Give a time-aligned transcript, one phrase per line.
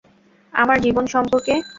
[0.53, 1.53] আমার জীবন সম্পর্কে।